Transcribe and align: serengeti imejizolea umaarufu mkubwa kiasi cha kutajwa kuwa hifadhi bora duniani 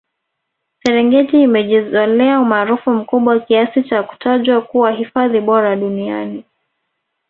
serengeti 0.83 1.41
imejizolea 1.43 2.39
umaarufu 2.39 2.91
mkubwa 2.93 3.39
kiasi 3.39 3.83
cha 3.83 4.03
kutajwa 4.03 4.61
kuwa 4.61 4.91
hifadhi 4.91 5.39
bora 5.41 5.75
duniani 5.75 6.43